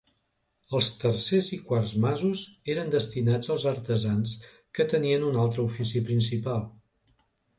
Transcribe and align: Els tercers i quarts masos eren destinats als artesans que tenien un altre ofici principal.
Els 0.77 0.87
tercers 1.01 1.49
i 1.57 1.59
quarts 1.71 1.91
masos 2.05 2.41
eren 2.75 2.89
destinats 2.95 3.53
als 3.55 3.67
artesans 3.73 4.33
que 4.79 4.89
tenien 4.95 5.27
un 5.31 5.39
altre 5.45 5.67
ofici 5.69 6.01
principal. 6.11 6.65